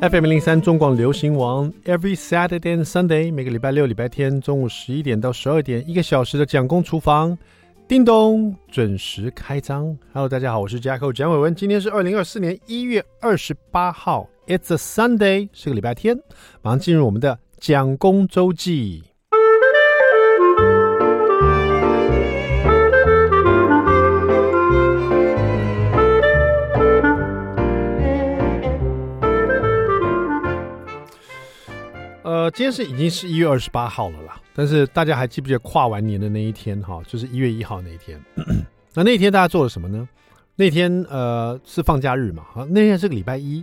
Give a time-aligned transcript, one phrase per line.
[0.00, 7.36] FM 零三中广流行王，Every Saturday and Sunday，每个礼拜六、礼拜天中午十一点到十二点，一个小时的蒋公厨房，
[7.86, 9.94] 叮咚，准时开张。
[10.14, 16.18] Hello，大家好，我是 Jacko 蒋伟文，今天是二零二四年一月二十八号，It's a Sunday，是个礼拜天，
[16.62, 19.02] 马上进入我们的蒋公周记。
[32.40, 37.02] 呃，今天是已经是一月二十八号了啦，但是大家还记不记得跨完年的那一天哈？
[37.06, 38.18] 就是一月一号那一天。
[38.94, 40.08] 那那一天大家做了什么呢？
[40.56, 43.62] 那天呃是放假日嘛，啊，那天是个礼拜一。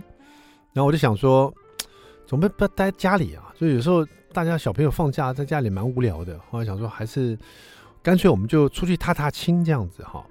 [0.72, 1.52] 然后我就想说，
[2.24, 3.52] 总不不待家里啊？
[3.58, 7.36] 就有时候大家小朋友放假在家里蛮无聊的，后来想说还是
[8.00, 10.24] 干脆我们就出去踏踏青这样子哈。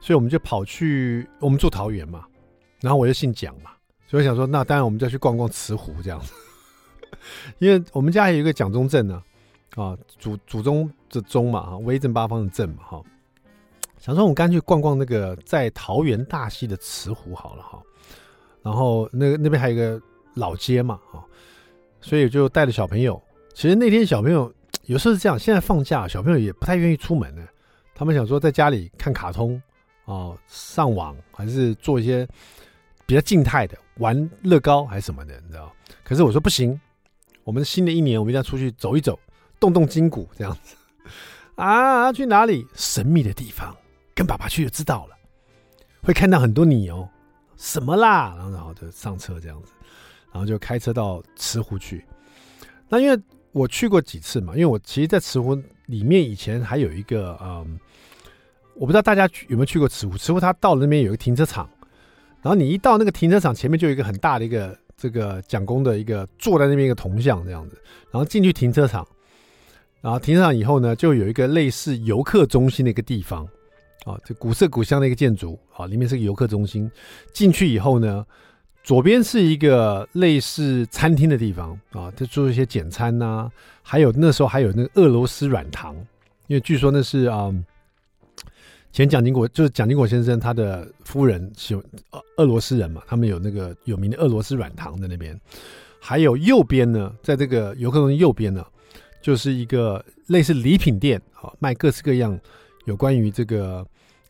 [0.00, 2.24] 所以我们就跑去，我们住桃园嘛，
[2.80, 3.70] 然后我又姓蒋嘛，
[4.08, 6.32] 所以我想说那当然我们就去逛逛慈湖这样子。
[7.58, 9.22] 因为我们家还有一个蒋中正呢，
[9.76, 13.02] 啊，祖祖宗的宗嘛，哈，威震八方的震嘛，哈，
[13.98, 17.82] 想说我们干脆逛逛那个在桃园大溪的慈湖好了，哈，
[18.62, 20.00] 然后那个那边还有一个
[20.34, 21.24] 老街嘛，哈，
[22.00, 23.20] 所以就带着小朋友。
[23.54, 24.52] 其实那天小朋友
[24.86, 27.42] 有时候是这样，现在放假，小朋友也不太愿意出门呢，
[27.94, 29.60] 他们想说在家里看卡通
[30.06, 32.26] 啊，上网还是做一些
[33.06, 35.70] 比较静态的，玩乐高还是什么的，你知道？
[36.02, 36.80] 可是我说不行。
[37.44, 39.18] 我们新的一年，我们一定要出去走一走，
[39.58, 40.76] 动动筋骨，这样子
[41.56, 42.12] 啊！
[42.12, 42.66] 去哪里？
[42.74, 43.76] 神秘的地方，
[44.14, 45.16] 跟爸爸去就知道了。
[46.02, 47.08] 会看到很多鸟，
[47.56, 48.34] 什么啦？
[48.36, 49.72] 然后，然后就上车这样子，
[50.32, 52.04] 然后就开车到慈湖去。
[52.88, 53.20] 那因为
[53.50, 57.78] 我去过几次嘛，因为我其实，在慈湖里面以前还有一个，嗯，
[58.74, 60.16] 我不知道大家有没有去过慈湖。
[60.16, 61.68] 慈湖它到了那边有一个停车场，
[62.40, 64.78] 然后你一到那个停车场前面，就有一个很大的一个。
[65.02, 67.76] 这个蒋公的一个坐在那边一个铜像这样子，
[68.12, 69.04] 然后进去停车场，
[70.00, 73.44] 然后停车场以后呢，就有一个类似游客中心的一个地方，
[74.04, 76.88] 啊，这古色古香的一个建筑，啊，里面是个游客中心。
[77.32, 78.24] 进去以后呢，
[78.84, 83.50] 左边是一个类似餐厅的地方，啊，就做一些简餐呐、啊，
[83.82, 85.96] 还有那时候还有那个俄罗斯软糖，
[86.46, 87.52] 因为据说那是啊。
[88.92, 95.38] 前蒋经国就是蒋经国先生，他的夫人喜欢俄俄罗斯人嘛，他们有那个有名的俄罗斯软糖在那边。
[95.98, 98.62] 还有右边呢，在这个游客中心右边呢，
[99.22, 102.38] 就是一个类似礼品店啊，卖各式各样
[102.84, 103.86] 有关于这个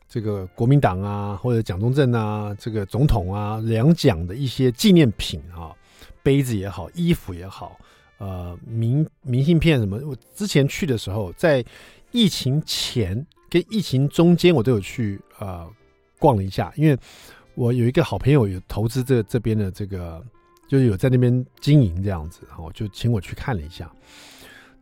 [0.08, 5.74] 这个国民党啊，或者蒋中正啊，这个总统啊两蒋的一些纪念品啊，
[6.22, 7.76] 杯子也好，衣服也好，
[8.18, 9.98] 呃，明明信片什么。
[10.04, 11.64] 我之前去的时候，在
[12.12, 13.26] 疫情前。
[13.52, 15.68] 跟疫情中间，我都有去呃
[16.18, 16.96] 逛了一下，因为
[17.54, 20.24] 我有一个好朋友有投资这这边的这个，
[20.66, 23.92] 就是有在那边经营这样子，然后就请我去看了一下。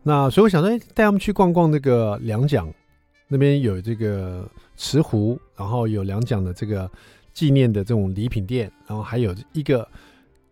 [0.05, 2.73] 那所以我想说，哎，带他们去逛逛那个两蒋
[3.27, 6.89] 那边有这个慈湖，然后有两蒋的这个
[7.35, 9.87] 纪念的这种礼品店，然后还有一个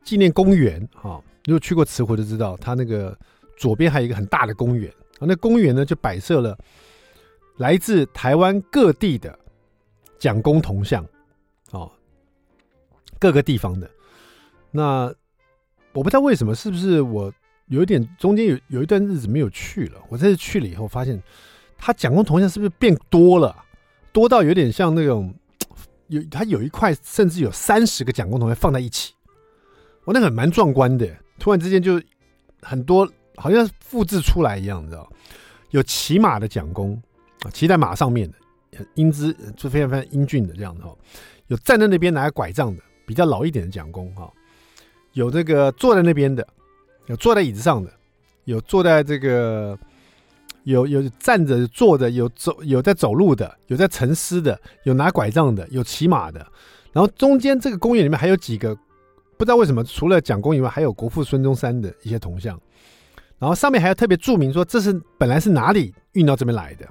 [0.03, 1.23] 纪念公园啊。
[1.45, 3.17] 如果去过慈湖就知道，它那个
[3.57, 4.91] 左边还有一个很大的公园，
[5.21, 6.59] 啊，那公园呢就摆设了。
[7.59, 9.39] 来自台湾各地的
[10.19, 11.05] 蒋公铜像，
[11.73, 11.91] 哦，
[13.19, 13.91] 各个地方的。
[14.71, 15.13] 那
[15.93, 17.33] 我不知道为什么，是不是我
[17.67, 20.01] 有一点中间有有一段日子没有去了？
[20.09, 21.21] 我这次去了以后，发现
[21.77, 23.65] 他蒋公铜像是不是变多了？
[24.13, 25.35] 多到有点像那种
[26.09, 29.15] 有他有一块，甚至有三十个蒋公铜像放在一起，
[30.05, 31.09] 我那个蛮壮观的。
[31.39, 32.01] 突然之间就
[32.63, 35.11] 很多，好像复制出来一样，你知道？
[35.71, 37.01] 有骑马的蒋公。
[37.43, 40.95] 啊，骑在马上面的，英姿就非常非常英俊的这样的哈，
[41.47, 44.29] 有站在那边拿拐杖的，比较老一点的蒋公哈，
[45.13, 46.47] 有这个坐在那边的，
[47.07, 47.91] 有坐在椅子上的，
[48.45, 49.79] 有坐在这个，
[50.65, 56.45] 有有站着坐着，有走有在走路的，有在沉思的，有拿拐杖的，有骑马的，
[56.93, 58.75] 然后中间这个公园里面还有几个，
[59.37, 62.61] 不知道为什么除了蒋公以外，还有国父孙中山的一些铜像，
[63.39, 66.85] 然后上面还有特别注明说这是本来是哪里运到这边来的。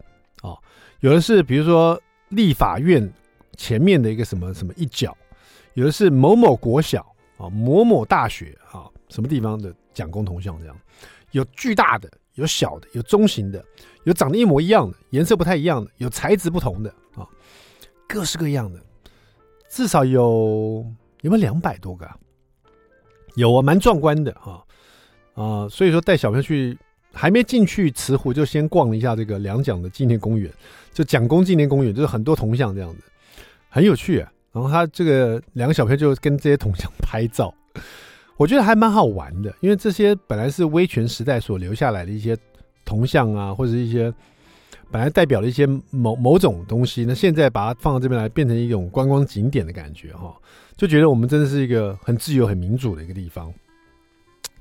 [1.00, 2.00] 有的是比如说
[2.30, 3.08] 立法院
[3.56, 5.16] 前面的一个什么什么一角，
[5.76, 7.06] 有的是某某国小
[7.38, 10.76] 啊、某某大学啊，什么地方的蒋公铜像这样，
[11.32, 13.64] 有巨大的，有小的，有中型的，
[14.06, 17.28] 有长得一模一样的，颜色不太一样的，有材质不同的啊，
[18.08, 18.80] 各式各样的，
[19.70, 20.84] 至少有
[21.22, 22.10] 有没有两百多个？
[23.36, 24.64] 有啊，蛮壮观的啊
[25.36, 26.78] 啊，所以说带小朋友去。
[27.14, 30.54] 还没进去慈湖，就先逛了一下这个两蒋的纪念公园，
[30.98, 33.04] 就蒋公纪念公园，就是很多铜像这样子，
[33.70, 34.32] 很有趣啊。
[34.52, 37.54] 然后他这个两个小朋友就跟这些铜像拍照，
[38.36, 42.36] 我觉得还蛮好玩的，因为这些本来是威权时代所留下来的一些
[42.84, 44.12] 铜像啊，或者一些
[44.90, 50.36] 本来代表的一些某某种东西，那现在把它放到这边来，变成一种观光景点的感觉哈，
[50.76, 53.54] 就觉得我们真的是一个很自由、很民主的一个地方，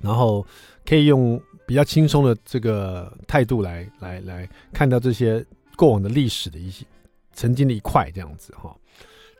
[0.02, 0.46] 然后
[0.84, 5.42] 可以用比较轻松的这个态度来来来看到这些
[5.76, 6.84] 过往的历史的一些
[7.32, 8.74] 曾经的一块这样子哈。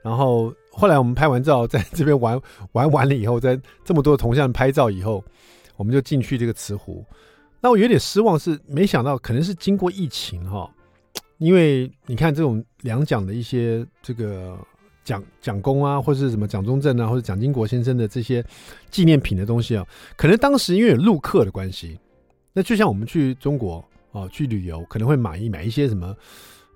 [0.03, 2.41] 然后后来我们拍完照，在这边玩
[2.73, 5.25] 玩完了以后，在这么多的铜像拍照以后，
[5.77, 7.05] 我们就进去这个慈湖。
[7.61, 10.71] 那我有点失望，是没想到可能是经过疫情哈，
[11.39, 14.57] 因为你看这种两蒋的一些这个
[15.03, 18.45] 蒋蒋公啊，或是什么蒋中正啊，或者蒋经国先生的这些
[18.91, 19.85] 纪念品的东西啊，
[20.17, 21.99] 可能当时因为有陆客的关系，
[22.53, 23.85] 那就像我们去中国
[24.17, 26.15] 哦去旅游，可能会买一买一些什么。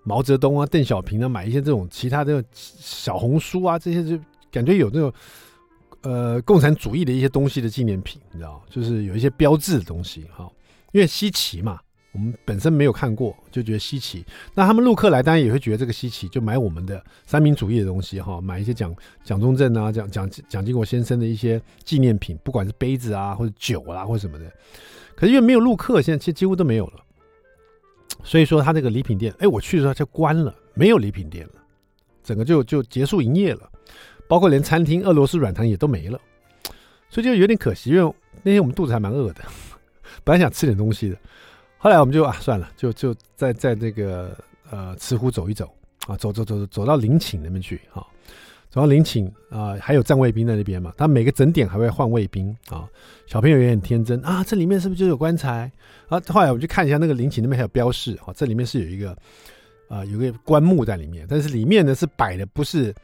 [0.03, 4.19] 毛泽东啊，邓小平啊，买一些这种其他的小红书啊，这些就
[4.51, 5.13] 感觉有那种
[6.01, 10.51] 呃共产主义的一些东西的纪念品，你知道，就是有一些标志的东西哈，
[10.93, 11.79] 因为稀奇嘛，
[12.13, 14.25] 我们本身没有看过，就觉得稀奇。
[14.55, 24.51] 那他们陆客来，当然也会觉得这个稀奇，就买我们的三民主义的东西哈，买一些蒋蒋中正啊、蒋蒋蒋经国先生的一些纪念品，不管是杯子啊，或者酒啊，或者什么的。
[25.15, 27.05] 可是因为没有陆客，现在其实几乎都没有了。
[28.23, 31.55] 所以说，他这个礼品店，哎，我去的时候就关了，没有礼品店了，
[32.23, 33.71] 整个就就结束营业了，
[34.29, 36.21] 包括连餐厅俄罗斯软糖也都没了，
[37.09, 37.91] 所以就有点可惜。
[37.91, 39.43] 因为那天我们肚子还蛮饿的，
[40.23, 41.17] 本来想吃点东西的，
[41.79, 44.37] 后来我们就啊算了，就就在在这个
[44.71, 45.73] 呃慈湖走一走
[46.07, 48.07] 啊，走走走走走到陵寝那边去啊。
[48.71, 50.95] 主要陵寝啊，还有站卫兵在那边嘛？
[50.97, 52.89] 他每个整点还会换卫兵啊。
[53.27, 55.71] 小朋友也很天真啊，这里面是不是就有棺材？
[56.09, 59.17] 啊，后来我们去看一下那个陵寝那边还有标示啊，这里面是有一个
[59.89, 62.95] 啊，有个棺木在里面，但是里面呢是摆的不是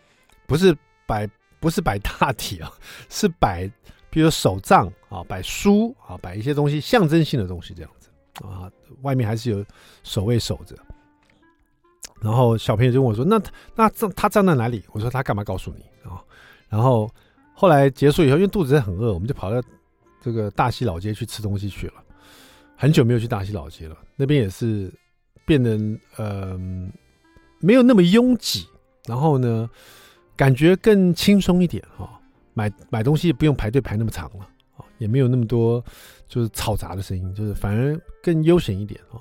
[0.47, 1.29] 不是摆
[1.59, 2.73] 不是摆大体啊，
[3.11, 3.69] 是摆
[4.09, 8.09] 比如手杖啊，摆书啊，摆一些东西象征性的东西这样子
[8.45, 8.71] 啊，
[9.03, 9.65] 外面还是有
[10.05, 10.77] 守卫守着。
[12.21, 16.23] 然后小朋友就问我说：“那他那他站在哪里？”我说：“他干嘛告诉你啊？”
[16.69, 17.09] 然后
[17.53, 19.63] 后来结束以后，因为肚子很饿，我们就跑到
[20.21, 21.95] 这个大溪老街去吃东西去了。
[22.77, 24.93] 很久没有去大溪老街了，那边也是
[25.45, 25.79] 变得
[26.17, 26.59] 呃
[27.61, 28.67] 没有那么拥挤，
[29.07, 29.69] 然后呢
[30.37, 32.11] 感觉更轻松一点哈。
[32.53, 35.85] 买买东西不用排队排那么长了啊，也没有那么多
[36.27, 39.21] 就是嘈杂的声音，就是反而更悠闲一点啊，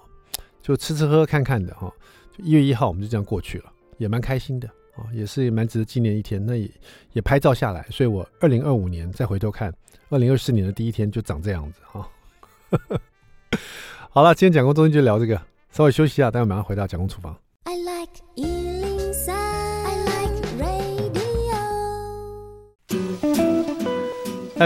[0.61, 1.91] 就吃吃喝喝看看的哈。
[2.37, 3.65] 一月一号我们就这样过去了，
[3.97, 6.43] 也蛮开心的啊，也是蛮值得纪念一天。
[6.45, 6.69] 那也
[7.13, 9.73] 也拍照下来，所以我二零二五年再回头看，
[10.09, 12.07] 二零二四年的第一天就长这样子哈。
[14.09, 15.41] 好了，今天讲工中心就聊这个，
[15.71, 17.35] 稍微休息一下，待会马上回到讲工厨房。
[17.63, 21.55] I like 103, I like radio.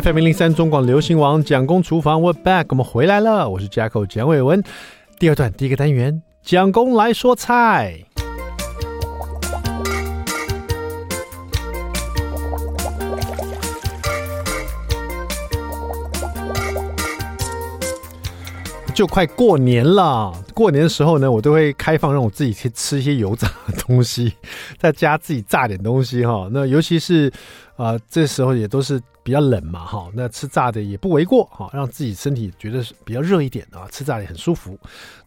[0.01, 4.63] FM 零零三中广流行王蒋公厨房，We're back，我们回来了，我是 Jacko 蒋伟文，
[5.18, 6.21] 第二段第一个单元。
[6.49, 8.03] 蒋公来说菜，
[18.95, 20.33] 就快过年了。
[20.55, 24.33] 过年的时候呢，我都会开放让我自己去吃一些油炸的东西，
[24.81, 26.49] 在家自己炸点东西哈。
[26.51, 27.31] 那尤其是
[27.75, 28.99] 啊、这时候也都是。
[29.29, 34.75] 比较冷嘛，哈，那吃炸的也不为过，哈，让自己身体觉得比较热一点啊，吃炸的很舒服。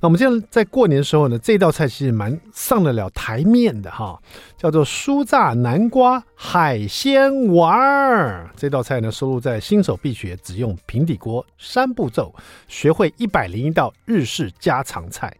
[0.00, 4.20] 那我们现在在过年的时候呢，这道菜其实蛮上得了台面的哈，
[4.56, 8.50] 叫做酥炸南瓜海鲜丸儿。
[8.56, 12.34] 这道菜呢，收录在《新手必学只用平底锅三步骤
[12.66, 15.32] 学会一百零一道日式家常菜》。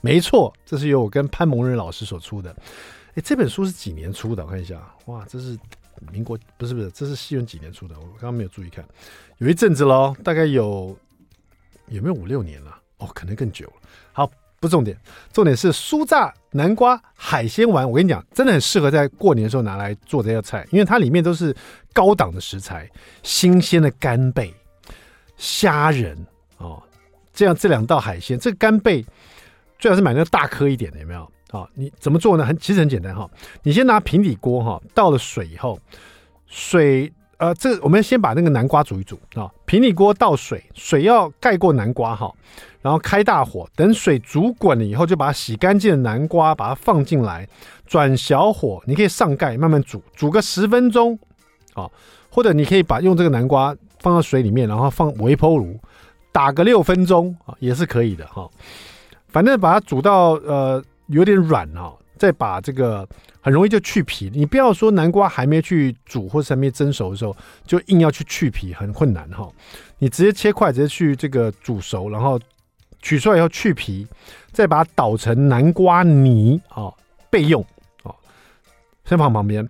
[0.00, 2.50] 没错，这是由我跟潘蒙仁老师所出的。
[3.14, 4.44] 哎，这本书是几年出的？
[4.44, 4.76] 我看一下，
[5.06, 5.56] 哇，这是。
[6.12, 7.94] 民国不是不是，这是西元几年出的？
[7.98, 8.84] 我刚刚没有注意看，
[9.38, 10.96] 有一阵子喽，大概有
[11.88, 12.76] 有没有五六年了？
[12.98, 13.72] 哦，可能更久了。
[14.12, 14.98] 好，不重点，
[15.32, 17.88] 重点是酥炸南瓜海鲜丸。
[17.88, 21.54] 我跟你讲，真的很适合在过年的时候拿来做这道菜，因为它里面都是
[21.92, 22.90] 高档的食材，
[23.22, 24.52] 新鲜的干贝、
[25.36, 26.16] 虾仁
[26.56, 26.82] 哦，
[27.32, 29.04] 这样这两道海鲜，这个干贝
[29.78, 31.32] 最好是买那个大颗一点的，有没有？
[31.50, 32.44] 好，你怎么做呢？
[32.44, 33.26] 很其实很简单哈。
[33.62, 35.78] 你先拿平底锅哈，倒了水以后，
[36.46, 39.50] 水呃，这我们先把那个南瓜煮一煮啊。
[39.64, 42.30] 平底锅倒水，水要盖过南瓜哈，
[42.82, 47.48] 然后开大火，等水煮滚了以后，就把洗干净的南瓜把它放进来，
[47.86, 51.18] 转小火，你可以上盖慢慢煮，煮个十分钟
[51.72, 51.88] 啊，
[52.28, 55.80] 或者你可以把用这个南瓜放到水里面，然后放微波炉
[56.30, 58.46] 打个六分钟啊，也是可以的哈。
[59.28, 60.84] 反正把它煮到呃。
[61.08, 63.06] 有点软哦，再把这个
[63.40, 64.30] 很容易就去皮。
[64.32, 67.36] 你不要说南瓜还没去煮或是还没蒸熟的时候，
[67.66, 69.50] 就硬要去去皮，很困难哈。
[69.98, 72.40] 你直接切块，直接去这个煮熟，然后
[73.02, 74.06] 取出来以后去皮，
[74.52, 76.92] 再把它捣成南瓜泥啊
[77.28, 77.64] 备用
[78.04, 78.14] 啊，
[79.04, 79.68] 先放旁边。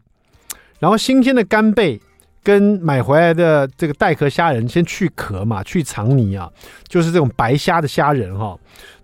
[0.78, 2.00] 然后新鲜的干贝。
[2.48, 6.50] 跟买回来的这个带壳虾仁，先去壳嘛，去肠泥啊，
[6.86, 8.58] 就是这种白虾的虾仁哈，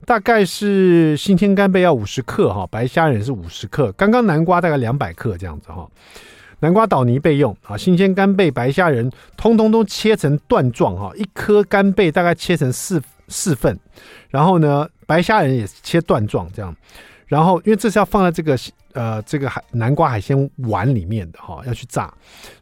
[0.07, 5.87] 大概是新鲜干贝要五十克哈，白虾仁是五十克，刚刚南瓜大概两百克这样子哈，
[6.61, 12.99] 南瓜捣泥备用啊，新鲜干贝、白虾仁通通都切成段状哈，一颗干贝大概切成四
[13.29, 13.79] 四份，
[14.31, 16.75] 然后呢，白虾仁也切段状这样。
[17.27, 18.57] 然后，因为这是要放在这个
[18.95, 22.13] 呃这个海南瓜海鲜碗里面的哈，要去炸，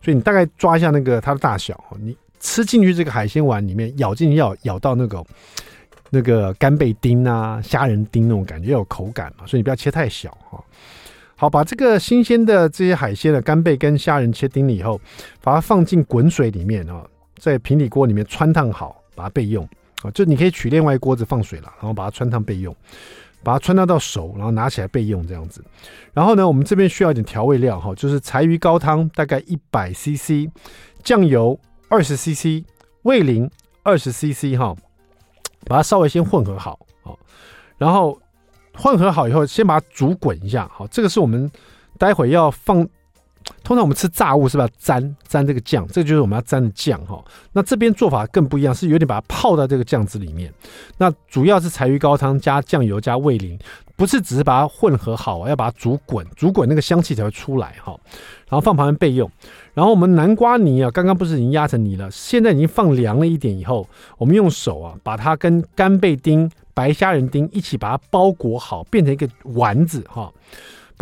[0.02, 5.24] 所以你大概抓一下那个它的大小，你吃进去这个海鲜碗里面，咬进去要咬到那个
[6.10, 10.62] 那个干贝丁啊、虾仁丁那种感觉，要有口感嘛，所以你不要切太小哈。
[11.36, 15.00] 好，把这个新鲜的这些海鲜的干贝跟虾仁切丁了以后，
[15.40, 17.04] 把它放进滚水里面啊，
[17.36, 19.68] 在平底锅里面汆烫好，把它备用
[20.02, 20.10] 啊。
[20.12, 22.74] 就你可以取另外一锅子放水了，然后把它汆烫备用。
[23.42, 25.64] 把它穿搭到熟，然后拿起来备用这样子。
[26.12, 30.50] 然后呢，我们这边需要一点调味料哈，就是柴鱼高汤大概一百 CC，
[31.02, 31.58] 酱油
[31.88, 32.64] 二十 CC，
[33.02, 33.50] 味淋
[33.82, 34.74] 二十 CC 哈，
[35.66, 37.18] 把它稍微先混合好，好，
[37.78, 38.18] 然后
[38.74, 41.50] 混合好以后，先把它煮滚一下，好，这个是我们
[41.98, 42.88] 待会要放。
[43.62, 45.86] 通常我们吃炸物是不是要沾沾这个酱？
[45.88, 47.22] 这个就是我们要沾的酱哈。
[47.52, 50.52] 那这边做法更不一样，是有点把它泡在这个酱汁里面。
[50.98, 53.58] 那主要是柴鱼高汤加酱油加味淋，
[53.96, 57.98] 不是只是把它混合好，要把它煮滚，煮滚那个香气才会出来哈。
[58.48, 59.30] 然后放旁边备用。
[59.74, 70.30] 然后我们南瓜泥啊，刚刚不是已经压成泥了，现在已经放凉了一点以后，我们用手啊把它跟干贝丁、白虾仁丁一起把它包裹好，变成一个丸子哈。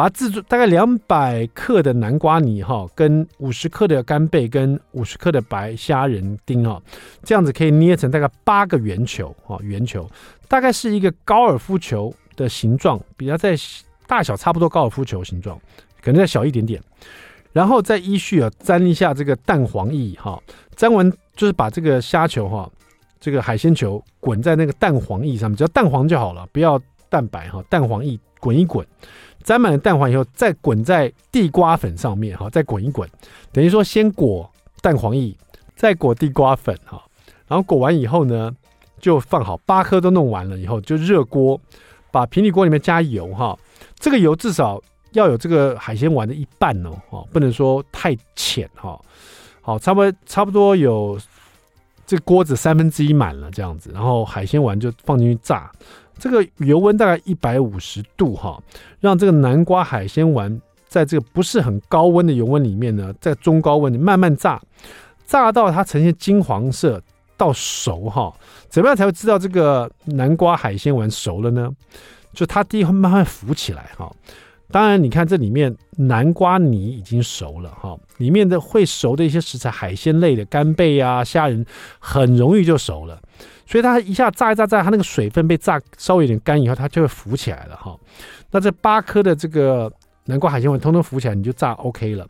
[0.00, 6.80] 把它制作大概两百克的南瓜泥哈，跟五十克的干贝跟五十克的白虾仁丁哈，
[7.22, 10.10] 这样子可以捏成大概八个圆球哈，圆球
[10.48, 13.54] 大概是一个高尔夫球的形状，比它在
[14.06, 15.60] 大小差不多高尔夫球形状，
[16.00, 16.82] 可能再小一点点。
[17.52, 20.42] 然后再依序啊沾一下这个蛋黄液哈，
[20.76, 22.66] 沾完就是把这个虾球哈，
[23.20, 26.80] 这个海鲜球滚在那个蛋黄液上面，只要蛋黄就好了，不要
[27.10, 28.86] 蛋白哈，蛋黄液滚一滚。
[29.42, 33.08] 沾满了蛋黄以后，再滚在地瓜粉上面哈，再滚一滚，
[33.52, 34.50] 等于说先裹
[34.82, 35.34] 蛋黄液，
[35.74, 37.02] 再裹地瓜粉哈，
[37.48, 38.54] 然后裹完以后呢，
[39.00, 41.58] 就放好八颗都弄完了以后，就热锅，
[42.10, 43.58] 把平底锅里面加油哈，
[43.98, 44.78] 这个油至少
[45.12, 49.00] 要有这个海鲜丸的一半哦，哈，不能说太浅哈，
[49.62, 51.18] 好，差不多差不多有
[52.04, 55.72] 这锅子三分之一满了这样子，然后海鲜丸就放进去炸。
[56.20, 58.62] 这个油温大概一百五十度哈，
[59.00, 64.60] 让这个南瓜海鲜丸在这个不是很高温的油温里面呢，在中高温里慢慢炸，
[65.26, 67.02] 炸到它呈现金黄色
[67.36, 68.32] 到熟哈。
[68.68, 71.70] 怎么样才会知道这个南瓜海鲜丸熟了呢？
[72.32, 74.12] 就它第一会慢慢浮起来哈。
[74.72, 81.66] 当然，你看这里面南瓜泥已经熟了哈，里面的会熟的一些食材，海鲜类的干贝啊、虾仁，
[81.98, 83.20] 很容易就熟了。
[83.70, 87.96] 所以它一下炸一炸炸，它那个水分被炸稍微有点干以后，它就会浮起来了哈。
[88.50, 89.88] 那这八颗的这个
[90.24, 92.26] 南瓜海鲜丸通通浮起来，你就炸 OK 了。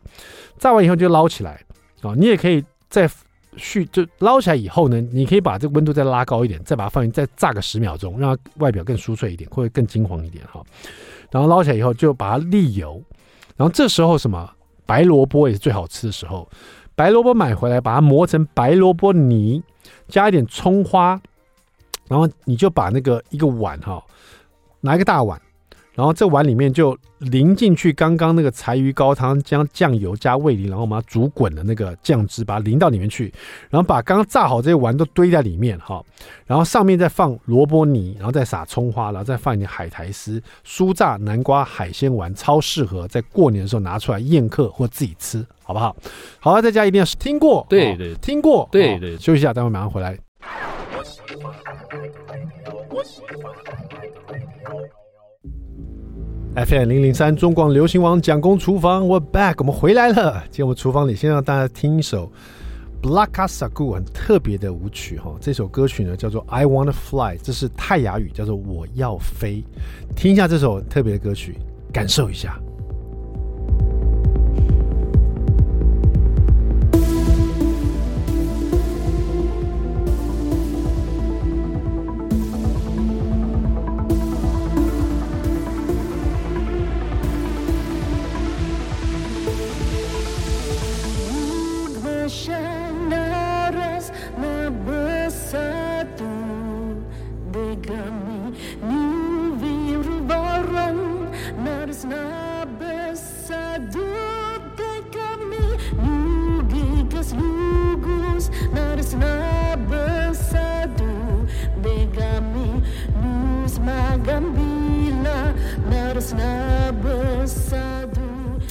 [0.59, 1.59] 炸完以后就捞起来
[2.03, 3.09] 啊，你也可以再
[3.57, 10.63] 续，就捞起来以后呢，你可以把这个温度再拉高一点，再把它放进再炸个十秒钟，让它外表更酥脆一点，或者更金黄一点哈。
[11.31, 13.01] 然后捞起来以后就把它沥油，
[13.57, 14.47] 然后这时候什么
[14.85, 16.47] 白萝卜也是最好吃的时候，
[16.93, 19.63] 白萝卜买回来把它磨成白萝卜泥，
[20.07, 21.19] 加一点葱花。
[22.11, 24.03] 然后你就把那个一个碗哈，
[24.81, 25.39] 拿一个大碗，
[25.93, 33.33] 然后这碗里面就淋进去刚刚那个柴鱼高汤，将酱油加味淋，然后我们要煮滚的那个酱汁，把它淋到里面去，
[33.69, 36.03] 然后把刚刚炸好这些丸都堆在里面哈，
[36.45, 45.95] 然后上面再放萝卜泥，然后再撒葱花，然后再放一点海苔丝，酥炸南瓜海鲜丸，超适合在过年的时候拿出来宴客或自己吃，好不好？
[46.41, 50.17] 好了，在家一定要听过，对对，听过，对对，休息一下，待会马上回来。
[56.55, 60.41] FM 零零三中广流行网蒋公厨房，We're back，我们回来了。
[60.45, 62.31] 今天我们厨房里先让大家听一首
[63.01, 65.35] Blacka Sagu 很特别的舞曲哈。
[65.41, 69.61] 这首歌曲呢叫做 I Wanna Fly，这是泰雅语，叫做我要飞。
[70.15, 71.57] 听一下这首特别的歌曲，
[71.91, 72.57] 感受一下。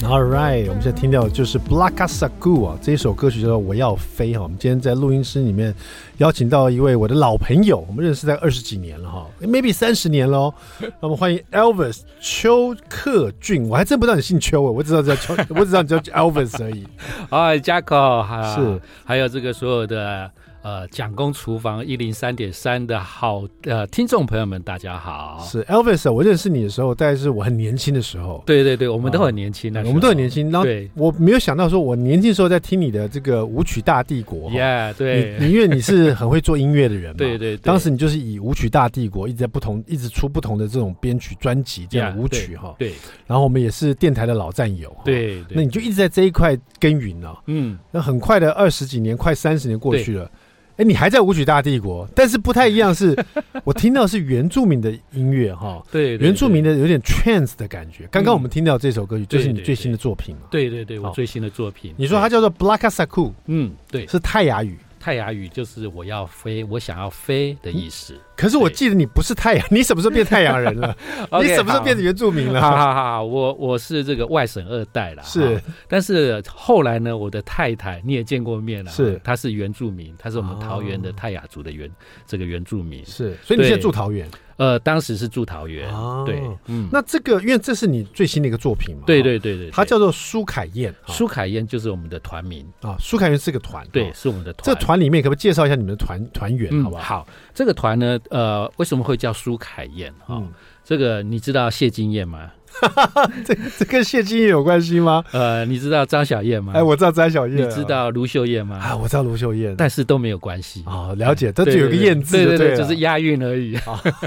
[0.03, 4.41] All right，我们现在听到的就是 Blakasaku 啊，这一首歌曲叫做《我要飞》哈。
[4.41, 5.73] 我们今天在录音室里面
[6.17, 10.53] 邀请到一位我的老朋友，我们认识在二十几年了哈，maybe 三十年喽。
[10.99, 16.85] 那么欢迎 Elvis 邱克俊，我还真不知道你姓邱啊，我只知道叫邱，我只知道你叫 Elvis 而已。
[17.29, 20.29] 哎，Jaco，还是还有这个所有的。
[20.63, 25.43] 呃，蒋公厨房一零三点三的好呃听众朋友们，大家好。
[25.43, 28.43] 是 Elvis，我认识你的时候，大概是我很年轻的时候。
[28.45, 30.51] 对对对，我们都很年轻的、啊，我们都很年轻。
[30.51, 34.51] 然后我没有想到，说我年轻的时候在听你的这个舞曲大帝国。
[34.51, 37.17] Yeah，对，你因为你是很会做音乐的人嘛。
[37.19, 37.57] 对，对对。
[37.57, 42.75] 当时你就是以舞曲大帝国一直在不同，一直出不同的这种编曲专辑这样舞曲哈。
[42.77, 42.93] 对。
[43.25, 44.95] 然后我们也是电台的老战友。
[45.03, 45.55] 对，对。
[45.55, 47.41] 那你就一直在这一块耕耘了。
[47.47, 47.79] 嗯。
[47.89, 50.29] 那很快的二十几年，快三十年过去了。
[50.77, 53.15] 哎，你还在舞曲大帝国，但是不太一样，是
[53.63, 58.07] 我听到是原住民的音乐哈， 对，原住民的有点 trance 的感觉。
[58.11, 60.43] 刚刚我们听到这首歌曲，就是你最新的作品嘛？
[60.49, 61.93] 对对对，我最新的作品。
[61.97, 64.77] 你说它叫做 Blackasaku，嗯，对，是泰雅语。
[65.01, 68.15] 泰雅语就是我要飞，我想要飞的意思。
[68.35, 70.95] 可是我记得你不是太阳， 你什么时候变太阳人了？
[71.41, 72.61] 你什么时候变成原住民了？
[72.61, 75.23] 哈哈哈，我我是这个外省二代了。
[75.23, 81.89] 是，但是后来呢，我的太太你也见过面了，是，她是原住民，她是我们桃园的泰雅族的原
[82.27, 83.03] 这个原住民。
[83.03, 84.29] 是，所以你现在住桃园。
[84.61, 94.63] 呃，当时是住桃园，哦、对，嗯，那这个因为这是你最新的一个作品嘛，对对对对，它叫做苏凯燕，苏凯燕就是我们的团名啊，苏凯燕是个团，对，是我们的团。
[94.63, 97.01] 这团里面可不可以介绍一下你们的团团员，好不好？
[97.01, 100.13] 好，这个团呢，呃，为什么会叫苏凯燕？
[100.27, 102.51] 哈、嗯，这个你知道谢金燕吗？
[103.45, 105.23] 这这跟谢金燕有关系吗？
[105.31, 106.73] 呃，你知道张小燕吗？
[106.75, 107.57] 哎，我知道张小燕。
[107.57, 108.77] 你知道卢秀燕吗？
[108.77, 113.77] 啊，我知道卢秀燕，但是都没有关系哦，了解，这就有个燕字，对对对，就是押韵而已。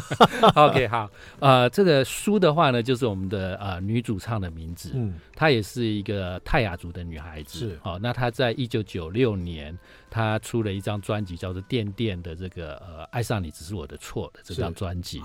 [0.55, 7.99] OK，好，呃，这个书的话呢，就是我们的呃女主唱的名字，嗯，她也是一个泰雅族的女孩子，是哦。
[8.03, 9.77] 那她在一九九六年，
[10.11, 15.23] 她出了一张专辑，叫做《电电》的这个呃，爱上你只是我的错的这张专辑，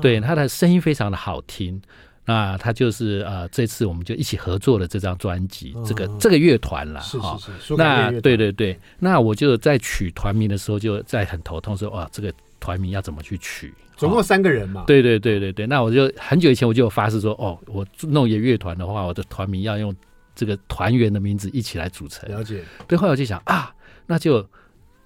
[0.00, 1.80] 对，她的声音非常的好听。
[2.28, 7.38] 那他就是呃，这次我们就一起合作了这张专辑，这个这个乐团了哈。
[7.78, 13.72] 那对对对，那我就在取团名的时候，就在很头痛说，哇，这个团名要怎么去取？
[13.96, 14.84] 总共三个人嘛。
[14.86, 19.96] 对对对对对，那我就很久以前我就有发誓说，哦，我弄一个乐团的话，我的团名要用
[20.34, 22.28] 这个团员的名字一起来组成。
[22.30, 22.62] 了解。
[22.86, 23.74] 对，后来我就想啊，
[24.06, 24.46] 那就。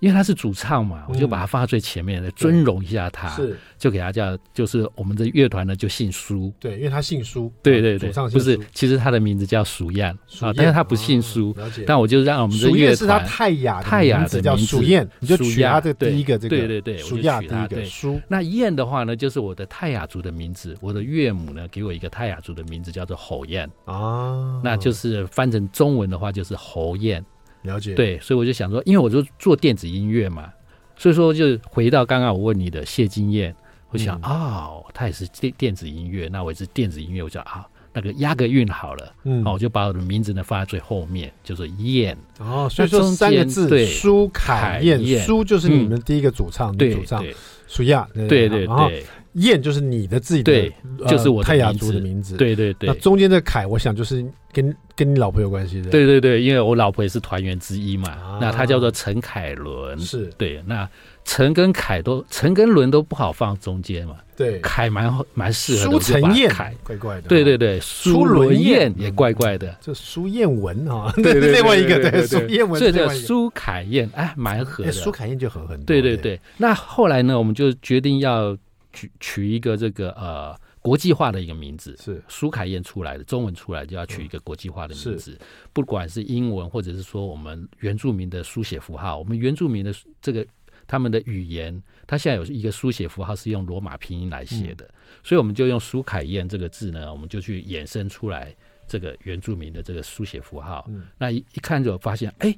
[0.03, 10.11] 因为他是主唱嘛，我就把他放在最前面，来尊荣一下他，是就给他叫，就是我们的乐团呢就姓苏，对，因为他姓苏，对对对，不是，其实他的名字叫苏燕
[10.41, 18.21] 啊，但是他不姓苏，但我就让我们的乐团，是他泰雅泰雅的叫苏燕，你就取他的第一个这个，对对对，舒雅第一个苏。
[18.27, 23.71] 那燕的话呢，就是我的泰雅族的名字，我的岳母呢给我一个泰雅族的名字叫做侯燕。
[23.85, 27.25] 啊，那就是翻成中文的话就是侯燕。
[27.63, 30.53] 了解，对，所以我就想说，因为我就做电子音乐嘛，
[30.97, 33.55] 所以说就回到刚刚我问你的谢金燕，
[33.91, 34.41] 我想啊、嗯。
[34.67, 42.17] 哦，他也是电电子音乐，那我也是电子音乐，我就啊，那个押个韵好了，嗯，我就把我的名字呢放在最后面，就是燕。
[42.39, 47.25] 哦，所以说三个字，对，舒凯燕，舒就是你们第一个主唱，女主唱，
[47.73, 49.05] 舒亚，对对对。
[49.37, 50.73] 燕就是你的自己的，对，
[51.09, 52.87] 就是我泰雅族的名字，对对对。
[52.87, 58.39] 那中间的凯，我想就是跟跟你老婆有关系的，对对对，因为我老婆也是团员之一嘛。
[58.39, 60.63] 那他叫做陈凯伦，是对。
[60.67, 60.87] 那
[61.25, 64.17] 陈跟凯都，陈跟伦都不好放中间嘛。
[64.35, 65.91] 对，凯蛮蛮适合的。
[65.93, 67.29] 舒陈燕，凯怪怪的。
[67.29, 69.75] 对对对，舒伦燕也怪怪的。
[69.81, 74.91] 这苏燕文啊， 对对，另外一个对苏燕文，这叫苏凯燕，哎，蛮合的。
[74.91, 75.85] 苏凯燕就合很多。
[75.85, 78.57] 对对对，那后来呢，我们就决定要。
[78.95, 85.41] 取取一个这个呃国际化的一个名字，是苏凯燕出来的中文出来就要取一个国际化的名字，
[85.73, 90.47] 不管是英文或者是说我们原住民的书写符号，我们原住民的这个
[90.87, 94.87] 他们的语言，它现在有一个书写符号是用罗马拼音来写的，
[95.25, 98.55] 所以我们就用苏凯燕这个字呢，我们就去衍生出来
[98.87, 100.87] 这个原住民的这个书写符号。
[101.17, 102.55] 那一一看就发现，哎，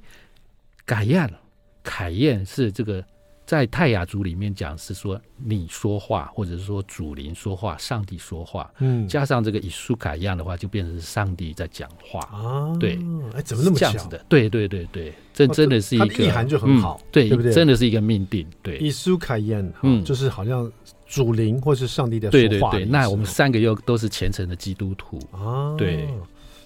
[0.85, 1.41] 改样了，
[1.85, 3.05] 凯燕是这个。
[3.47, 12.73] 在泰雅族里面讲是说你说话，或者是说祖灵说话，上帝说话，嗯，加上这个以苏卡一样的话，就变成是上帝在讲话啊。
[12.79, 12.99] 对，
[13.35, 14.25] 哎，怎么那么这样子的？
[14.29, 17.53] 对对对对，这真的是一个意涵就很好，对对不对？
[17.53, 18.47] 真的是一个命定。
[18.63, 20.71] 对，以苏卡一样，嗯，就是好像
[21.07, 22.71] 祖灵或是上帝的说话。
[22.71, 25.77] 对对对，那我们三个又都是虔诚的基督徒啊。
[25.77, 26.09] 对。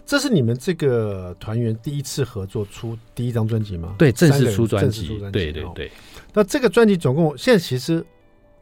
[0.09, 3.94] 这是你们这个团员第一次合作出第一张专辑吗？
[3.99, 5.07] 对，正式出专辑。
[5.31, 5.92] 对对对。
[6.33, 8.03] 那这个专辑总共现在其实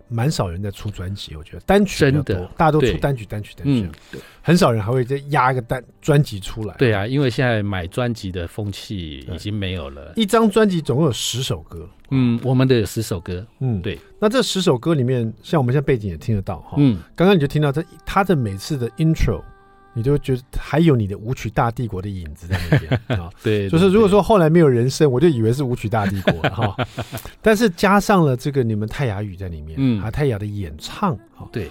[0.08, 6.74] 蛮少人在出专辑，我觉得单曲比较多，大家都出单曲单曲单曲，对，很少人还会再压一个单专辑出来。
[6.78, 10.12] 对啊，因为现在买专辑的风气已经没有了。
[10.16, 13.96] 一张专辑总共有十首歌，嗯，我们的有十首歌，嗯，对。
[14.18, 19.40] 那这十首歌里面，像我们现在背景也听得到哈，嗯，刚刚你就听到这他的每次的 intro。
[19.96, 23.30] 你就觉得还有你的舞曲大帝国的影子在那边 啊？
[23.42, 26.76] 对，就是如果说后来没有人声，我就以为是舞曲大帝国 哈。
[27.40, 31.70] 但是加上了这个你们泰雅语在里面，嗯，啊泰雅的演唱，哈，对，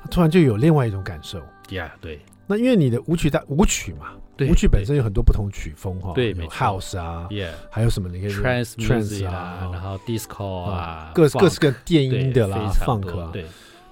[0.00, 1.42] 他突然就有另外一种感受。
[1.70, 2.20] 呀，对。
[2.46, 4.12] 那因为你的舞曲大舞曲嘛，
[4.48, 7.28] 舞曲本身有很多不同曲风哈，对，有 house 啊，
[7.70, 8.08] 还有什么？
[8.08, 13.30] 你可以 trance trance 啊，然后 disco 啊，各各式各电音的啦，funk 啊。
[13.32, 13.44] 对，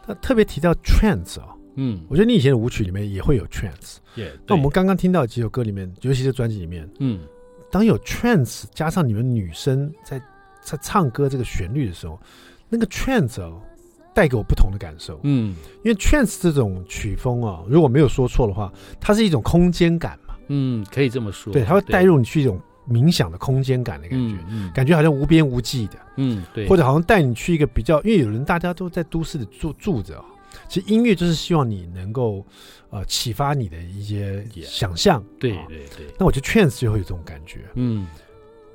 [0.06, 1.48] 他特别提到 trance 啊。
[1.76, 3.96] 嗯，我觉得你以前的舞曲里面也会有 trance。
[4.46, 7.20] 那我们刚刚听到几首歌里面，尤其是专辑里面，嗯，
[7.70, 10.20] 当有 trance 加上你们女生在
[10.60, 12.20] 在唱歌这个旋律的时候，
[12.68, 13.60] 那个 trance 哦，
[14.14, 15.20] 带给我不同的感受。
[15.22, 20.34] 嗯，因为 trance 这种曲风啊，如果没有说错的话，它是一种空间感嘛。
[20.48, 21.52] 嗯，可以这么说。
[21.52, 22.58] 对，它会带入你去一种
[22.88, 25.98] 冥想的空间感的感觉，嗯，感觉好像无边无际的。
[26.16, 30.24] 嗯，对，或者好像带你去一个比较，因为有人大家都在都市里住住着啊。
[30.68, 32.44] 其实音乐就是希望你能够，
[32.90, 35.22] 呃，启发你的一些想象。
[35.38, 36.06] 对对对。
[36.18, 37.60] 那我觉得 trance 就会有这种感觉。
[37.74, 38.06] 嗯。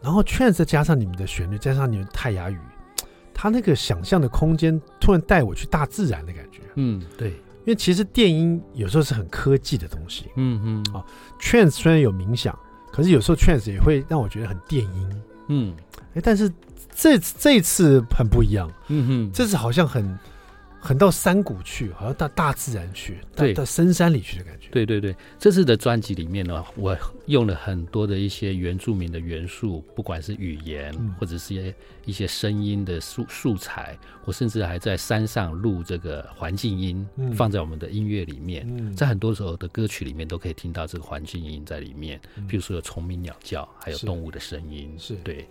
[0.01, 2.57] 然后 trance 再加上你们的旋律，加上你们泰雅语，
[3.33, 6.61] 他那个想象的空间突然带我去大自然的感觉。
[6.75, 7.29] 嗯，对。
[7.29, 10.25] 因为其实电音有时候是很科技的东西。
[10.37, 10.95] 嗯嗯。
[10.95, 11.05] 啊
[11.39, 12.57] ，trance 虽然有冥想，
[12.91, 15.21] 可是有时候 trance 也会让我觉得很电音。
[15.49, 15.75] 嗯。
[16.15, 16.51] 哎，但是
[16.95, 18.71] 这这次很不一样。
[18.87, 19.31] 嗯哼。
[19.31, 20.17] 这次好像很。
[20.83, 24.67] 很到山谷去，好像到大自然去，对，到深山里去的感觉。
[24.71, 38.65] 对对对，这次的专辑里面呢，我用了很多的一些原住民的元素，不管是语言，嗯、或者是一些一些声音的素素材，我甚至还在山上录这个环境音，嗯、放在我们的音乐里面。
[38.67, 45.47] 嗯、在很多时候的歌曲里面都可以听到这个环境音在里面，嗯、比如说有虫鸣鸟叫，还有动物的声音，是，是对，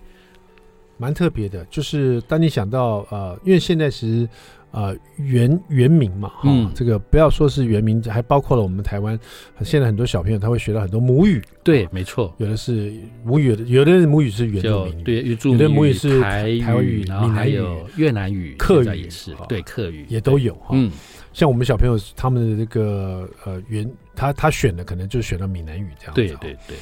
[0.97, 1.65] 蛮特别的。
[1.67, 4.29] 就是当你想到呃，因为现在其实。
[4.73, 9.19] 呃，原原名嘛，哈、嗯，这个不要说是原名，还包括了我们台湾。
[9.63, 12.93] 现在很多小朋友他会学到很多母语，对，没错，有的是
[13.25, 20.69] 母语的，有的人母语是原住民，对，有的母语是台台湾语，然后还有越南语、客语也是，对，客语也都有哈。
[20.73, 20.91] 嗯，
[21.33, 26.77] 像我们小朋友他们的这个呃原，他他选的可能就选到闽南语这样子，对对对。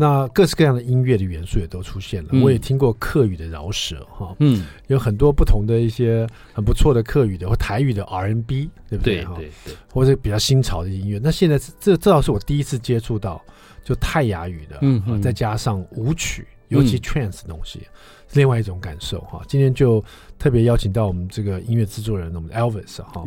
[0.00, 2.28] 那各式各样的音乐的元素也都出现了。
[2.30, 9.24] 嗯、我也听过客语的饶舌，哈，嗯，有很多不同的一些很不错的客语的或台语的 R&B，对不对？
[9.24, 11.18] 对对对，或者比较新潮的音乐。
[11.20, 13.42] 那现在这这倒是我第一次接触到，
[13.82, 17.90] 就泰雅语的，嗯哼，再加上舞曲，尤其 trance 的东西，嗯、
[18.34, 19.42] 另外一种感受哈。
[19.48, 20.00] 今天就
[20.38, 23.24] 特别邀请到我们这个音乐制作人，我们 Elvis 哈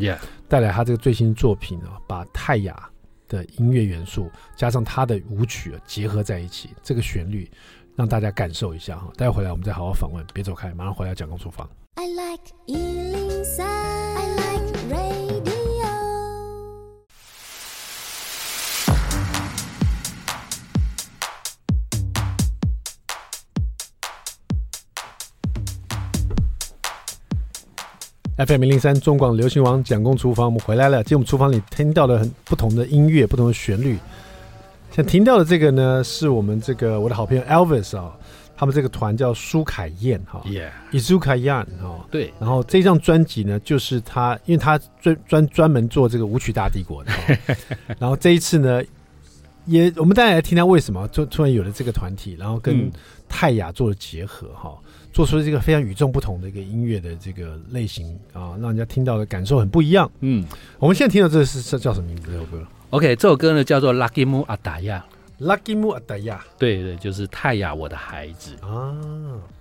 [0.47, 2.87] 带来他这个最新作品啊，把泰雅。
[3.31, 7.49] 的音乐元素加上他的舞曲结合在一起，这个旋律
[7.95, 9.09] 让大家感受一下哈。
[9.15, 11.69] 待会回来我们再好好访问，别走开，马上回来讲工厨房。
[28.45, 31.03] FM 零零三中广流行王蒋公厨房，我们回来了。
[31.03, 33.99] 今天我们厨房里听到了很不同的音乐，不同的旋律。
[34.91, 38.13] 像听到的这个呢，是我们这个我的好朋友 Elvis 啊、哦，
[38.57, 42.33] 他们这个团叫舒凯燕哈，Yeah，Izukaiyan 哈，对。
[42.39, 47.11] 然后这张专辑呢，就是他，因为他专专专门做这个舞曲大帝国的。
[47.11, 47.55] 哦、
[47.99, 48.81] 然后这一次呢，
[49.65, 52.91] 也我们大家来听他为什么就突然有了这个团体，然后跟
[53.27, 54.77] 泰雅做了结合哈。
[54.83, 60.09] 嗯做出了这个非常与众不同的一个音乐的这个类型啊，让人家听到的感受很不一样。
[60.21, 60.41] 嗯，
[60.79, 62.31] 我们现在听到这是这叫什么名字？
[62.31, 65.01] 这首歌？OK，这首歌呢叫做《Lucky Mu Adaya》
[65.45, 68.95] ，Lucky Mu Adaya，对对，就是泰雅我的孩子啊。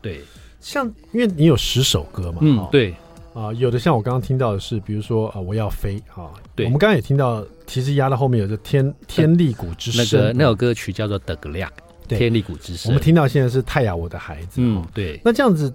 [0.00, 0.20] 对，
[0.60, 2.94] 像因为你有十首歌嘛，嗯，对
[3.32, 6.30] 啊，有的像我刚刚听到的是，比如说啊，我要飞啊。
[6.54, 11.70] 对，我们刚刚也听到，其实压到后面有个天天力谷之声，那个那首歌曲叫做《德格亮》。
[12.08, 14.56] 天力谷之声，我们听到现在是太阳我的孩子。
[14.56, 15.20] 嗯，对。
[15.24, 15.72] 那这样子，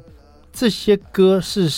[0.52, 1.70] 这些歌是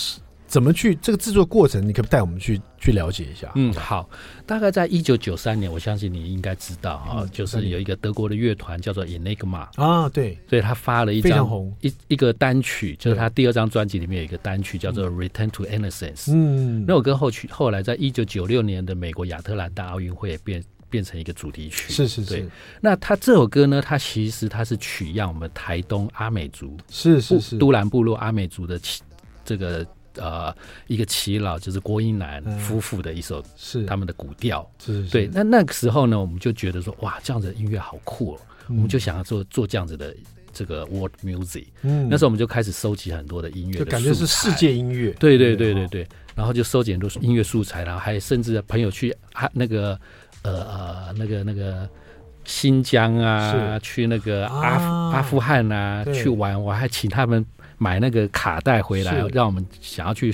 [0.48, 1.86] 怎么去这个制作过程？
[1.88, 3.52] 你可不可以带我们去去了解一下？
[3.56, 4.10] 嗯，好。
[4.46, 16.32] 大概在一九九三年，我相信你应该知道啊，嗯、就是有一个德国的乐团叫做 Enigma 啊，对，所以他发了一张红一一个单曲，就是他第二张专辑里面有一个单曲叫做 Return to Innocence。
[16.34, 20.64] 嗯，那首歌后曲后来在一九九六年的美国亚特兰大奥运会也变。
[20.90, 21.92] 变成一个主题曲。
[21.92, 22.30] 是是是。
[22.30, 22.46] 对，
[22.80, 28.80] 那他这首歌呢，它其实它是取样我们台东阿美族，是是是，都兰部落阿美族的
[29.44, 29.86] 这个
[30.20, 30.56] 呃
[30.88, 33.86] 一个耆老，就是郭英男夫妇的一首是。
[33.86, 34.70] 他们的古调。
[35.12, 40.16] 对，那那个时候呢，我们就觉得说，哇，这样子的音乐好酷哦，我们就想要做做这样子的。
[40.54, 49.90] 这个 world music，嗯，那时候我们就开始收集很多的音乐，就感觉是世界音乐，对对对对对，然后就收集很多音乐素材，然后还甚至朋友去啊那个
[50.42, 51.88] 呃呃那个那个
[52.44, 56.04] 新疆啊，去那个阿富阿富汗啊。
[56.06, 57.46] 去玩，我还请他们
[57.78, 60.34] 买那个卡带回来，让我们想要去。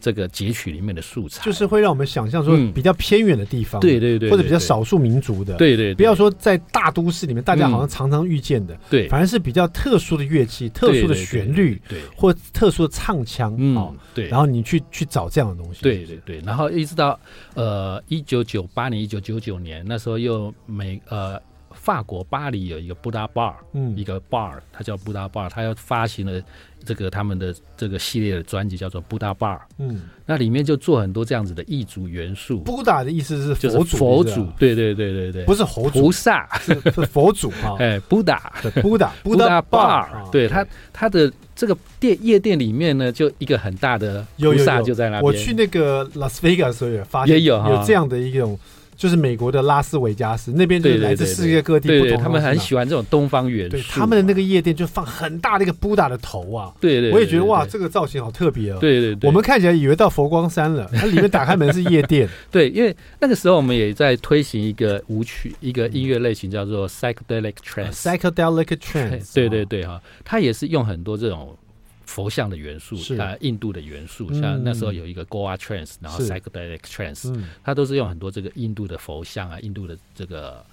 [0.00, 17.18] 这个截取里面的素材，就是会让我们想象说比较偏远的地方，对对对，或者比较少数民族的，对对，不要说在大都市里面，大家好像常常遇见的，对，反而是比较特殊的乐器、特殊的旋律，对，或特殊的唱腔，嗯，对，然后你去去找这样的东西，对对对，然后一直到
[17.54, 21.40] 呃一九九八年、一九九九年那时候又美呃
[21.84, 26.42] 法国巴黎有一个布达 bar，嗯，一个 bar，它叫布达 bar，它要发行了。
[26.86, 32.60] 这个他们的这个系列的专辑叫做布达 bar，嗯，那里面就做很多这样子的异族元素。
[32.60, 36.74] 布达的意思是佛祖，佛祖，对对对对对，不是猴菩萨，是
[37.06, 37.74] 佛祖哈。
[37.80, 45.22] 哎，布达，布达， 布达 bar，对他他的这个店夜店里面呢，就一个很大的菩萨就在那边。
[45.22, 48.58] 我去那个拉斯维加斯的时候也发现有有这样的一种。
[48.96, 53.76] 就是美国的拉斯维加斯那边，就是来自世界各地不同，对他们很喜欢这种东方元素。
[53.76, 58.78] 对，他们的那个夜店就放很大的一个布达的头啊，对对，我也觉得哇，这个造型好特别哦。
[58.80, 62.28] 对对对，我们看起来以为到佛光山了，它里面打开门是夜店。
[62.50, 67.92] 对，因为那个时候我们也在推行一个舞曲，一个音乐类型叫做 psychedelic trance。
[67.92, 71.56] psychedelic trance，对对对哈，它也是用很多这种。
[72.06, 80.64] 佛像的元素，啊，印度的元素，像那时候有一个 Goa Trance，然后 Psychedelic Trance，它都是用很多这个印度的佛像啊，印度的这个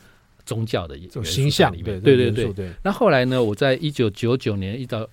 [0.45, 1.99] 宗教的形象里面。
[2.01, 2.71] 对对对。
[2.83, 5.07] 那后来呢，我在一九九九年一到。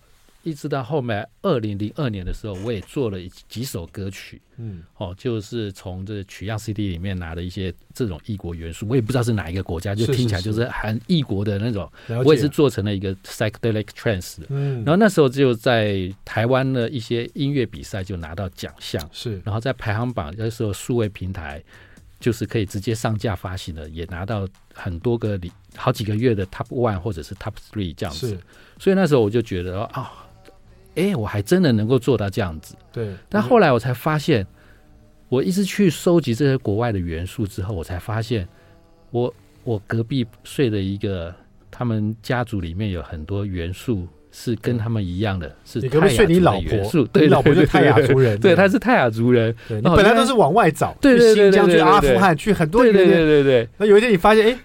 [0.45, 11.91] 一直到后面二零零二年的时候，我也做了几首歌曲，嗯，哦，就是从这取样 CD 里面拿的一些这种异国元素，我也不知道是哪一个国家，就听起来就是含异国的那种，
[12.25, 21.63] 我也是做成了一个 psychedelic trance，嗯，然后那时候就在台湾的一些音乐比赛就拿到奖项，是，然后在排行榜那时候数位平台
[22.21, 28.41] 就是可以直接上架发行的，也拿到很多个里好几个月的 top one 或者是 top three 这样子，
[28.79, 30.25] 所以那时候我就觉得啊。
[30.99, 32.75] 哎，我还真的能够做到这样子。
[32.93, 34.47] 对，但后来我才发现，
[35.29, 38.47] 我一直去收集这些国外的元素之后，我才发现
[39.11, 41.35] 我，我我隔壁睡的一个，
[41.71, 47.05] 他们家族里面有很多元素是跟他们一样的，是泰雅族的元素。
[47.05, 49.55] 对，你老婆是泰雅族人，对，他是泰雅族人。
[49.69, 53.69] 你本来都是往外找，对对对，新疆去阿富汗去很多，对对对对。
[53.77, 54.59] 那有一天你发现，哎。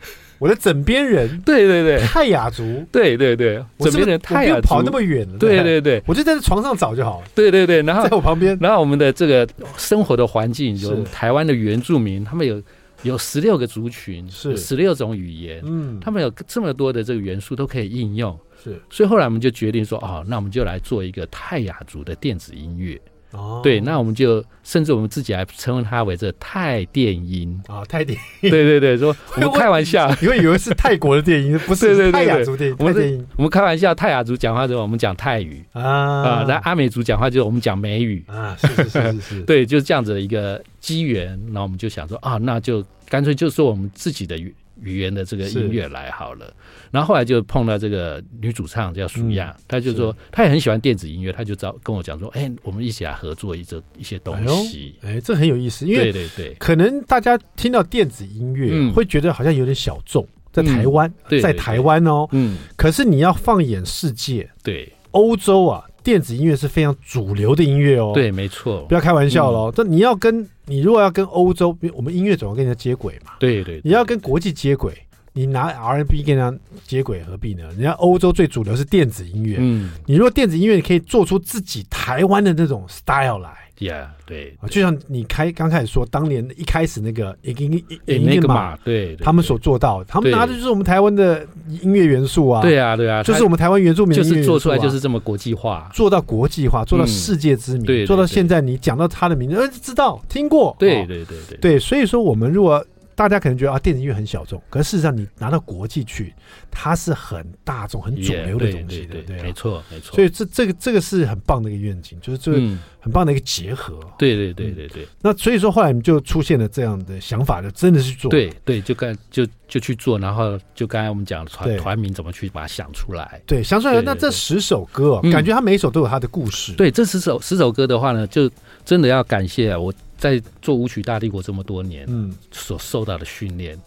[0.44, 12.62] 我的枕边人，对对对，泰雅族，对对对，枕边人泰雅族，跑那么远了，对对对，我就在床上找就好了，对对对，然后在我旁边，然后我们的这个生活的环境，有台湾的原住民，他们有
[13.04, 14.58] 有十六个族群，是。
[14.58, 23.00] 十六种语言，嗯，他们有这么多的这个元素都可以应用，是，所以后来我们就决定说，哦，那我们就来做一个泰雅族的电子音乐。
[23.34, 27.62] 哦，对，那我们就甚至我们自己还称呼它为这泰电音。
[27.68, 32.76] 啊，泰电音，对对对，说 我们开玩笑，因为以为是泰国的电音， 不是泰雅族电音。
[32.80, 35.64] 我们我们开玩笑，泰雅族讲话的时候，我们讲泰语。
[35.74, 35.84] 啊。
[35.84, 38.24] 啊，那阿美族讲话就是我们讲美语。
[38.28, 46.54] 啊，是是是是， 对，就是这样子的一个机缘，然后我们就想说啊，那就干脆就说我们自己的语语言的这个音乐来好了。
[46.92, 74.94] 然后后来就碰到这个女主唱叫舒亚，她就说她也很喜欢电子音乐，她就找跟我讲说，哎，我们一起来合作一这一些东西，哎，这很有意思，因为对对对，可能大家听到电子音乐会觉得好像有点小众，在台湾，在台湾哦，嗯，可是你要放眼世界，对，欧洲啊，电子音乐是非常主流的音乐哦，对，没错，不要开玩笑喽，这你要跟你如果要跟欧洲，我们音乐总要跟人家接轨嘛，对对，你要跟国际接轨。
[75.36, 77.64] 你拿 R&B 跟人家接轨何必呢？
[77.70, 91.46] 人家欧洲最主流是电子音乐，嗯，你如果电子音乐，你可以做出自己台湾的那种 style 来，Yeah，对，就像你开刚开始说，当年一开始那个一个一一个嘛，对，他们所做到，他们拿的就是我们台湾的
[91.82, 102.86] 音乐元素啊，对啊，对啊，就是我们台湾原住民就是做出来就是这么国际化，做到国际化，做到世界知名，做到现在你讲到他的名字，呃，知道听过，对对对对，对，所以说我们如果。
[103.16, 106.34] 大家可能觉得啊，电子音乐很小众，可是事实上你拿到国际去，
[106.72, 110.16] 它是很大众、很主流的东西的，对，没错，没错。
[110.16, 112.58] 所以这这个这个是很棒的一个愿景，就是这个
[113.00, 114.00] 很棒的一个结合。
[114.18, 115.08] 对对对对对。
[115.22, 118.30] 那所以说后来你就出现了这样的想法，就真的去做。
[118.30, 123.42] 对对，就该就就去做，然后就刚才我们讲团团名怎么去把它想出来。
[123.46, 124.02] 对，想出来。
[124.02, 126.74] 那这十首歌，感觉它每一首都有它的故事。
[126.74, 128.50] 对，这十首十首歌的话呢，就
[128.84, 129.94] 真的要感谢我。
[130.24, 133.78] 在做舞曲大帝国这么多年，嗯，所受到的训练，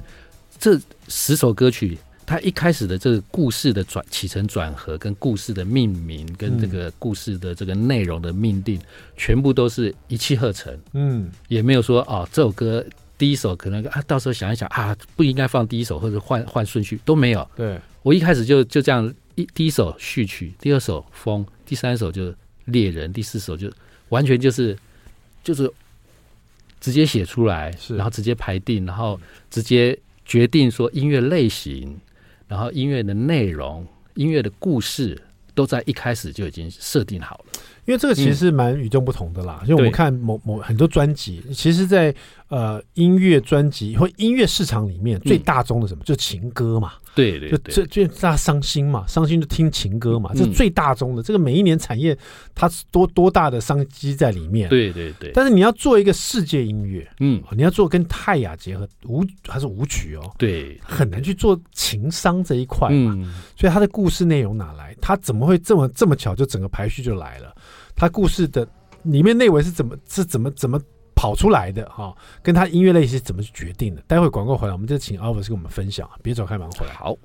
[0.59, 1.97] 这十首歌曲，
[2.27, 8.79] 它一开始的这个故事的转起承转合，跟故事的命名，跟这个故事的这个内容的命定，
[9.17, 12.85] 全部都是一气呵成，嗯，也没有说哦，这首歌
[13.17, 17.51] 第一首可能啊，到时候想一想啊，不应该放第一首，或者换换顺序都没有。
[17.57, 22.31] 对，我一开始就就这样一第一首序曲，第二首风，第三首就
[22.67, 23.73] 猎人，第四首就
[24.11, 24.77] 完全就是
[25.43, 25.73] 就是。
[26.87, 29.21] 直接写出来，然后直接排定，然后
[29.51, 31.99] 直接决定说音乐类型，
[32.47, 35.21] 然后音乐的内容、音乐的故事，
[35.53, 37.45] 都在一开始就已经设定好了。
[37.87, 42.15] 因为这个其实蛮与众不同的啦，因为我们看某某很多专辑，其实，在
[42.49, 46.93] 呃音乐专辑或音乐市场里面最大宗的什么，就情歌嘛。
[47.15, 51.23] 对对，就这就大家伤心嘛，伤心就听情歌嘛，这是最大宗的。
[51.23, 52.17] 这个每一年产业
[52.55, 54.69] 它是多多大的商机在里面。
[54.69, 55.31] 对对对。
[55.33, 63.17] 但是你要做一个世界音乐，嗯，你要做跟泰雅结合舞还是舞曲哦，对，很难去做情商这一块嘛。
[63.57, 64.95] 所以他的故事内容哪来？
[65.01, 67.55] 他怎么会这么这么巧就整个排序就来了？
[67.95, 68.69] 他故事的
[69.05, 70.79] 里面内围是怎么是怎么怎么
[71.17, 72.15] 跑出来的哈？
[72.43, 74.03] 跟他音乐类型是怎么去决定的？
[74.07, 76.09] 待会广告回来，我们就请 Elvis 跟我们分享。
[76.23, 76.93] 别走开，马上回来。
[76.93, 77.17] 好。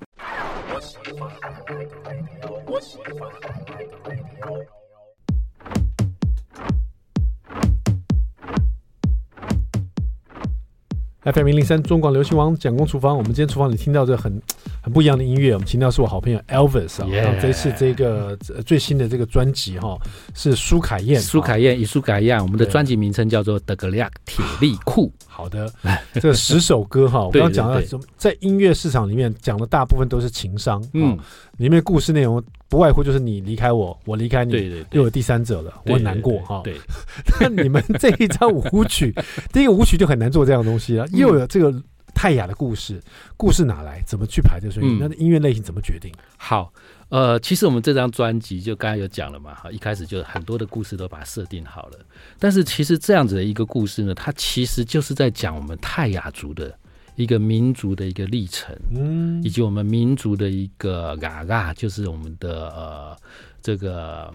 [11.24, 14.42] FM 零零三中广流行王蒋公厨房，我们今天厨房里听到这很
[14.82, 19.96] 很不一样的音乐，我们听到是我好朋友 Elvis 啊，然后这次这个最新的这个专辑哈
[20.34, 25.12] 是苏凯燕，苏凯燕以苏凯燕，我们的专辑名称叫做德格利亚铁力库。
[25.28, 25.72] 好的，
[26.14, 27.80] 这十首歌哈， 我刚刚讲到
[28.16, 31.16] 在音乐市场里面讲的大部分都是情商，嗯，
[31.58, 32.42] 里面故事内容。
[32.72, 36.62] 不外乎就是你离开我，我离开你，对对对，又有第三者了，我很难过哈。
[36.64, 36.74] 对，
[37.38, 39.14] 那你们这一张舞曲，
[39.52, 41.70] 第一个舞曲就很难做这样的东西了，又有这个
[42.14, 42.98] 泰雅的故事，
[43.36, 44.02] 故事哪来？
[44.06, 44.96] 怎么去排这个顺序？
[44.98, 46.10] 那音乐类型怎么决定？
[46.38, 46.72] 好，
[47.10, 51.98] 呃，其实我们这张专辑就刚才有讲了嘛，哈，一开始就很多的故事都把它设定好了，
[52.38, 56.74] 但是其实这样子的一个故事呢，它其实就是在讲我们泰雅族的。
[57.14, 63.16] 一个民族的一个历程，嗯，以及我们民族的一个嘎嘎，就是我们的呃
[63.60, 64.32] 这个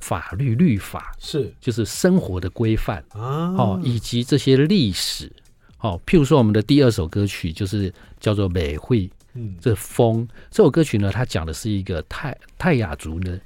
[0.00, 5.30] 法律律法是，就是生活的规范啊，哦，以及这些历史，
[5.80, 10.26] 哦，譬如说我们的第二首歌曲就是叫做《美惠》，嗯，这风。
[10.50, 13.38] 这首歌曲呢，它讲的是一个泰泰雅族呢。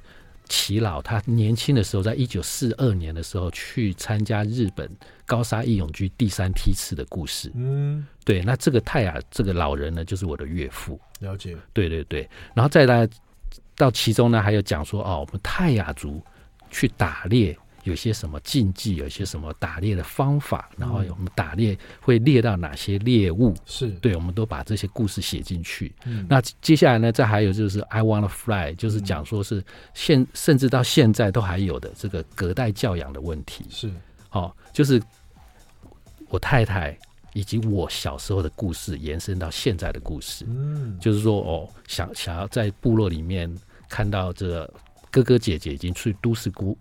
[0.47, 4.89] 齐老他年轻的时候，在一九四二年的时候去参加日本
[5.25, 7.51] 高沙义勇军第三梯次的故事。
[7.55, 10.99] 嗯，对，那这个泰雅这个老人呢，就是我的岳父。
[11.19, 11.55] 了解。
[11.73, 13.07] 对对对，然后再来
[13.75, 16.21] 到其中呢，还有讲说哦，我们泰雅族
[16.69, 17.57] 去打猎。
[17.85, 23.55] 有些什么禁忌，有些什么打猎的方法，然后我们打猎会猎到哪些猎物？
[23.65, 25.93] 是对，我们都把这些故事写进去。
[26.05, 33.63] 嗯、那接下来呢，再还有就是 I wanna fly，就是讲说是现、嗯、甚至到现在都还有的这个隔代教养的问题。
[33.69, 33.91] 是，
[34.29, 34.99] 好、哦，就是
[36.29, 36.97] 我太太
[37.33, 40.43] 以及我小时候的故事延伸到现在的故事。
[40.47, 43.53] 嗯，就是说哦，想想要在部落里面
[43.87, 44.73] 看到这个
[45.11, 46.75] 哥哥姐姐已经去都市孤。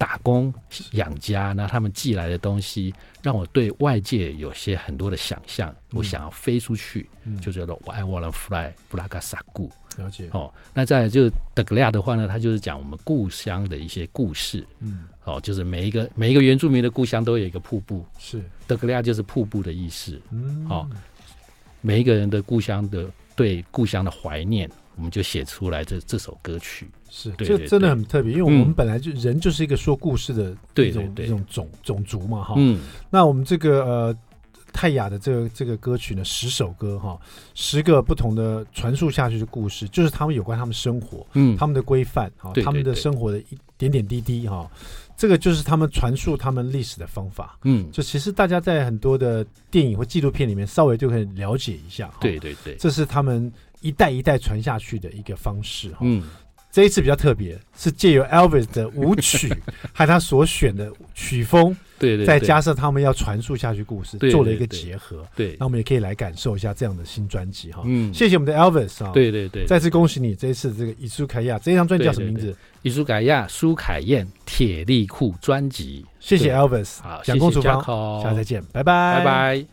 [0.00, 0.52] 打工
[0.92, 5.68] 养家，那他们寄来的东西让我对外界有些很多的想象。
[5.90, 9.70] 嗯、我想要飞出去，嗯、就叫做 I wanna fly，布拉格萨固。
[9.98, 10.50] 了解哦。
[10.72, 14.66] 那再来就是德格利亚的话呢，他就是讲我们故乡的一些故事。
[14.78, 18.02] 嗯，哦，就是每一个每一个原住民的故乡都有一个瀑布。
[18.18, 20.18] 是德格利亚就是瀑布的意思。
[20.30, 20.88] 嗯，哦，
[21.82, 23.06] 每一个人的故乡的
[23.36, 24.70] 对故乡的怀念。
[25.00, 32.54] 我们就写出来这这首歌曲，是这真的很特别，因为我们本来就人就是一个说故事的一种一种种种族嘛，哈。
[32.58, 32.78] 嗯，
[33.08, 34.16] 那我们这个呃
[34.74, 37.18] 泰雅的这个这个歌曲呢，十首歌哈，
[37.54, 44.70] 十个不同的传述下去的故事，就是他们有关他们生活，嗯，他们的规范哈，他们的生活的一点点滴滴哈，
[45.16, 53.50] 这个就是他们传述他们历史的方法，嗯，就其实大家在很多的电影或纪录片里面稍微就可以了解一下，对对对，这是他们。
[53.80, 56.22] 一代一代传下去的一个方式哈，嗯，
[56.70, 59.52] 这一次比较特别，是借由 Elvis 的舞曲
[59.92, 67.82] 和他所选的曲风，对对，再加上他们要传述下去故事，对对对做了一个结合，对，那我们也可以来感受一下这样的新专辑哈。
[67.86, 72.54] 嗯，谢谢我们的 Elvis 啊，对对对，再次恭喜你这一次这个伊苏凯亚这一张专辑叫什么名字？
[72.82, 76.04] 伊苏凯亚苏凯燕铁力库专辑。
[76.20, 79.66] 谢谢 Elvis，好，蒋公厨房，谢谢，下次再见，拜拜，拜拜。